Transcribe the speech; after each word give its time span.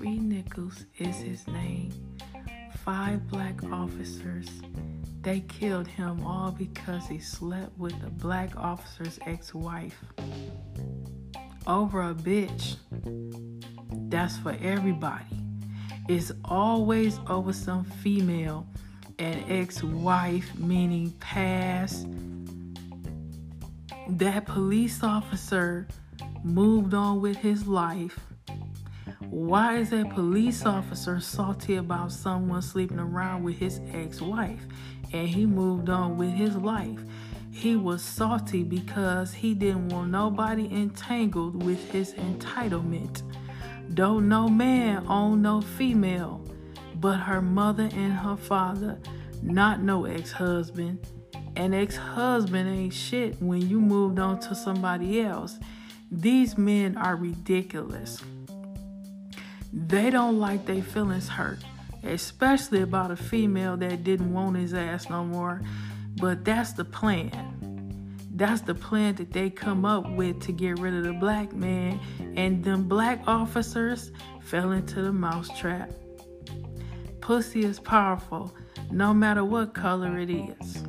is 0.00 1.16
his 1.16 1.46
name. 1.48 1.92
Five 2.84 3.26
black 3.28 3.62
officers. 3.64 4.48
They 5.22 5.40
killed 5.40 5.88
him 5.88 6.24
all 6.24 6.52
because 6.52 7.06
he 7.06 7.18
slept 7.18 7.76
with 7.76 7.94
a 8.06 8.10
black 8.10 8.56
officer's 8.56 9.18
ex 9.26 9.52
wife. 9.52 9.98
Over 11.66 12.10
a 12.10 12.14
bitch. 12.14 12.76
That's 14.08 14.38
for 14.38 14.56
everybody. 14.62 15.24
It's 16.08 16.32
always 16.44 17.18
over 17.28 17.52
some 17.52 17.84
female, 17.84 18.66
an 19.18 19.44
ex 19.48 19.82
wife, 19.82 20.56
meaning 20.56 21.10
past. 21.20 22.06
That 24.08 24.46
police 24.46 25.02
officer 25.02 25.88
moved 26.44 26.94
on 26.94 27.20
with 27.20 27.36
his 27.36 27.66
life. 27.66 28.27
Why 29.30 29.76
is 29.76 29.92
a 29.92 30.06
police 30.06 30.64
officer 30.64 31.20
salty 31.20 31.76
about 31.76 32.12
someone 32.12 32.62
sleeping 32.62 32.98
around 32.98 33.44
with 33.44 33.56
his 33.58 33.78
ex 33.92 34.22
wife? 34.22 34.66
And 35.12 35.28
he 35.28 35.44
moved 35.44 35.90
on 35.90 36.16
with 36.16 36.30
his 36.30 36.56
life. 36.56 37.00
He 37.50 37.76
was 37.76 38.02
salty 38.02 38.62
because 38.62 39.34
he 39.34 39.52
didn't 39.52 39.90
want 39.90 40.10
nobody 40.10 40.64
entangled 40.72 41.62
with 41.62 41.90
his 41.90 42.14
entitlement. 42.14 43.22
Don't 43.92 44.30
no 44.30 44.48
man 44.48 45.04
own 45.06 45.42
no 45.42 45.60
female, 45.60 46.42
but 46.94 47.18
her 47.18 47.42
mother 47.42 47.90
and 47.92 48.14
her 48.14 48.36
father, 48.36 48.98
not 49.42 49.82
no 49.82 50.06
ex 50.06 50.32
husband. 50.32 51.06
An 51.54 51.74
ex 51.74 51.96
husband 51.96 52.66
ain't 52.70 52.94
shit 52.94 53.36
when 53.42 53.68
you 53.68 53.78
moved 53.78 54.18
on 54.18 54.40
to 54.40 54.54
somebody 54.54 55.20
else. 55.20 55.58
These 56.10 56.56
men 56.56 56.96
are 56.96 57.14
ridiculous. 57.14 58.22
They 59.72 60.10
don't 60.10 60.38
like 60.38 60.66
their 60.66 60.82
feelings 60.82 61.28
hurt, 61.28 61.58
especially 62.02 62.82
about 62.82 63.10
a 63.10 63.16
female 63.16 63.76
that 63.76 64.04
didn't 64.04 64.32
want 64.32 64.56
his 64.56 64.74
ass 64.74 65.10
no 65.10 65.24
more. 65.24 65.62
But 66.20 66.44
that's 66.44 66.72
the 66.72 66.84
plan. 66.84 67.54
That's 68.34 68.60
the 68.60 68.74
plan 68.74 69.16
that 69.16 69.32
they 69.32 69.50
come 69.50 69.84
up 69.84 70.08
with 70.10 70.40
to 70.42 70.52
get 70.52 70.78
rid 70.78 70.94
of 70.94 71.04
the 71.04 71.12
black 71.12 71.52
man, 71.52 72.00
and 72.36 72.62
them 72.62 72.86
black 72.86 73.22
officers 73.26 74.12
fell 74.40 74.72
into 74.72 75.02
the 75.02 75.12
mousetrap. 75.12 75.90
Pussy 77.20 77.64
is 77.64 77.80
powerful, 77.80 78.54
no 78.90 79.12
matter 79.12 79.44
what 79.44 79.74
color 79.74 80.18
it 80.18 80.30
is. 80.30 80.84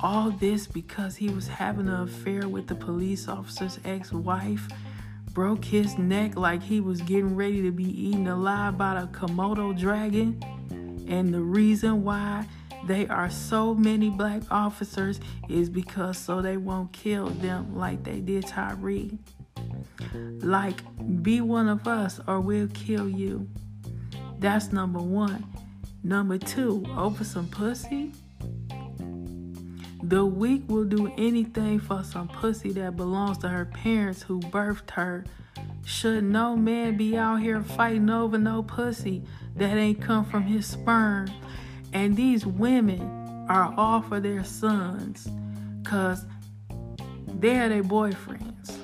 All 0.00 0.30
this 0.30 0.66
because 0.66 1.16
he 1.16 1.28
was 1.28 1.46
having 1.46 1.86
an 1.86 2.00
affair 2.00 2.48
with 2.48 2.66
the 2.66 2.74
police 2.74 3.28
officer's 3.28 3.78
ex 3.84 4.10
wife, 4.12 4.66
broke 5.32 5.64
his 5.64 5.96
neck 5.98 6.36
like 6.36 6.62
he 6.62 6.80
was 6.80 7.00
getting 7.00 7.34
ready 7.34 7.62
to 7.62 7.70
be 7.70 7.84
eaten 7.84 8.26
alive 8.26 8.76
by 8.76 9.00
a 9.00 9.06
Komodo 9.06 9.78
dragon. 9.78 10.40
And 11.08 11.32
the 11.32 11.40
reason 11.40 12.04
why 12.04 12.46
they 12.86 13.06
are 13.08 13.30
so 13.30 13.74
many 13.74 14.10
black 14.10 14.42
officers 14.50 15.20
is 15.48 15.70
because 15.70 16.18
so 16.18 16.42
they 16.42 16.56
won't 16.56 16.92
kill 16.92 17.26
them 17.26 17.76
like 17.76 18.04
they 18.04 18.20
did 18.20 18.46
Tyree. 18.46 19.18
Like, 20.40 20.82
be 21.22 21.40
one 21.40 21.68
of 21.68 21.86
us 21.86 22.20
or 22.26 22.40
we'll 22.40 22.68
kill 22.68 23.08
you. 23.08 23.48
That's 24.38 24.72
number 24.72 24.98
one. 24.98 25.46
Number 26.02 26.36
two, 26.36 26.84
over 26.96 27.22
some 27.22 27.48
pussy. 27.48 28.12
The 30.04 30.26
weak 30.26 30.64
will 30.66 30.84
do 30.84 31.12
anything 31.16 31.78
for 31.78 32.02
some 32.02 32.26
pussy 32.26 32.72
that 32.72 32.96
belongs 32.96 33.38
to 33.38 33.48
her 33.48 33.66
parents 33.66 34.22
who 34.22 34.40
birthed 34.40 34.90
her. 34.92 35.24
Should 35.84 36.24
no 36.24 36.56
man 36.56 36.96
be 36.96 37.16
out 37.16 37.36
here 37.36 37.62
fighting 37.62 38.10
over 38.10 38.36
no 38.36 38.64
pussy 38.64 39.22
that 39.56 39.76
ain't 39.76 40.00
come 40.00 40.24
from 40.24 40.42
his 40.42 40.66
sperm? 40.66 41.30
And 41.92 42.16
these 42.16 42.44
women 42.44 43.46
are 43.48 43.72
all 43.76 44.02
for 44.02 44.18
their 44.18 44.42
sons 44.42 45.28
because 45.82 46.24
they're 47.26 47.68
their 47.68 47.84
boyfriends. 47.84 48.76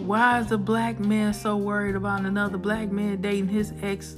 Why 0.00 0.40
is 0.40 0.50
a 0.50 0.58
black 0.58 0.98
man 0.98 1.34
so 1.34 1.56
worried 1.56 1.94
about 1.94 2.24
another 2.24 2.58
black 2.58 2.90
man 2.90 3.20
dating 3.20 3.48
his 3.48 3.72
ex 3.82 4.16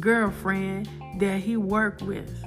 girlfriend 0.00 0.88
that 1.18 1.40
he 1.40 1.56
worked 1.56 2.02
with? 2.02 2.44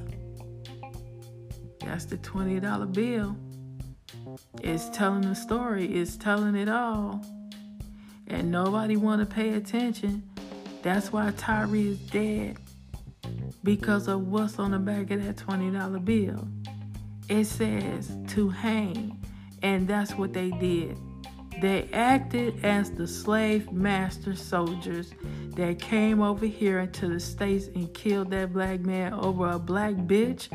That's 1.86 2.06
the 2.06 2.18
$20 2.18 2.94
bill. 2.94 3.36
It's 4.62 4.90
telling 4.90 5.22
the 5.22 5.36
story, 5.36 5.86
it's 5.86 6.16
telling 6.18 6.56
it 6.56 6.69
all. 6.69 7.24
And 8.28 8.52
nobody 8.52 8.96
want 8.96 9.19
to 9.22 9.25
pay 9.25 9.56
attention. 9.56 10.24
That's 10.84 11.12
why 11.12 11.31
Tyree 11.38 11.90
is 11.90 12.00
dead. 12.00 12.58
Because 13.64 14.08
of 14.08 14.28
what's 14.28 14.58
on 14.59 14.72
the 14.72 14.80
back 14.80 15.12
of 15.12 15.24
that 15.24 15.36
$20 15.36 16.06
bill. 16.06 16.47
It 17.30 17.46
says 17.46 18.16
to 18.30 18.50
hang. 18.50 19.19
And 19.62 19.88
that's 19.88 20.13
what 20.13 20.34
they 20.34 20.50
did. 20.52 20.98
They 21.62 21.88
acted 21.94 22.66
as 22.66 22.90
the 22.90 23.08
slave 23.08 23.72
master 23.72 24.36
soldiers 24.36 25.12
that 25.56 25.80
came 25.80 26.22
over 26.22 26.48
here 26.48 26.80
into 26.80 27.08
the 27.08 27.19
States 27.19 27.68
and 27.75 27.94
killed 27.94 28.31
that 28.31 28.52
black 28.52 28.80
man 28.80 29.13
over 29.13 29.50
a 29.50 29.59
black 29.59 29.94
bitch 29.94 30.50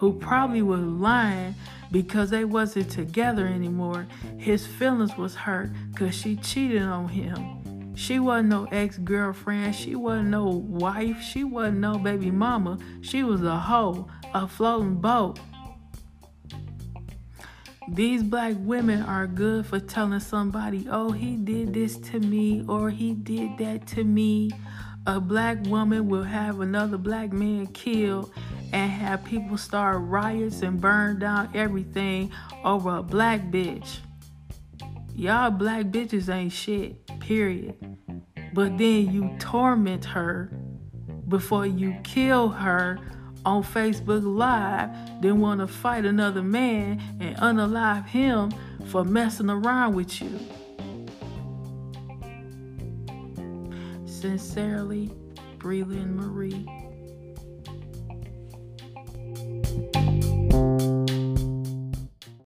who 0.00 0.14
probably 0.14 0.62
was 0.62 0.80
lying 0.80 1.54
because 1.90 2.30
they 2.30 2.46
wasn't 2.46 2.90
together 2.90 3.46
anymore. 3.46 4.06
His 4.38 4.66
feelings 4.66 5.14
was 5.18 5.34
hurt 5.34 5.70
because 5.92 6.14
she 6.14 6.36
cheated 6.36 6.82
on 6.82 7.06
him. 7.06 7.94
She 7.94 8.18
wasn't 8.18 8.48
no 8.48 8.64
ex-girlfriend. 8.72 9.74
She 9.74 9.94
wasn't 9.94 10.30
no 10.30 10.46
wife. 10.46 11.20
She 11.20 11.44
wasn't 11.44 11.80
no 11.80 11.98
baby 11.98 12.30
mama. 12.30 12.78
She 13.02 13.22
was 13.22 13.42
a 13.42 13.58
hoe, 13.58 14.08
a 14.32 14.48
floating 14.48 14.94
boat. 14.94 15.38
These 17.86 18.22
black 18.22 18.54
women 18.60 19.02
are 19.02 19.26
good 19.26 19.66
for 19.66 19.80
telling 19.80 20.20
somebody, 20.20 20.86
oh, 20.90 21.12
he 21.12 21.36
did 21.36 21.74
this 21.74 21.98
to 21.98 22.20
me 22.20 22.64
or 22.66 22.88
he 22.88 23.12
did 23.12 23.58
that 23.58 23.86
to 23.88 24.04
me. 24.04 24.50
A 25.06 25.20
black 25.20 25.62
woman 25.66 26.08
will 26.08 26.22
have 26.22 26.60
another 26.60 26.96
black 26.96 27.34
man 27.34 27.66
killed 27.66 28.32
and 28.72 28.90
have 28.90 29.24
people 29.24 29.56
start 29.56 29.98
riots 30.00 30.62
and 30.62 30.80
burn 30.80 31.18
down 31.18 31.50
everything 31.54 32.30
over 32.64 32.96
a 32.96 33.02
black 33.02 33.40
bitch. 33.50 33.98
Y'all 35.14 35.50
black 35.50 35.86
bitches 35.86 36.32
ain't 36.32 36.52
shit, 36.52 37.06
period. 37.20 37.74
But 38.52 38.78
then 38.78 39.12
you 39.12 39.36
torment 39.38 40.04
her 40.06 40.50
before 41.28 41.66
you 41.66 41.96
kill 42.02 42.48
her 42.48 42.98
on 43.44 43.62
Facebook 43.62 44.22
Live, 44.24 44.90
then 45.22 45.40
want 45.40 45.60
to 45.60 45.66
fight 45.66 46.04
another 46.04 46.42
man 46.42 47.00
and 47.20 47.36
unalive 47.36 48.06
him 48.06 48.50
for 48.86 49.04
messing 49.04 49.48
around 49.48 49.94
with 49.94 50.20
you. 50.20 50.38
Sincerely, 54.04 55.10
Breland 55.58 56.16
Marie. 56.16 56.66